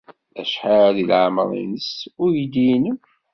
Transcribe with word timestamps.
Acḥal 0.41 0.89
deg 0.97 1.07
leɛmeṛ-nnes 1.09 1.91
uydi-nnem? 2.21 2.99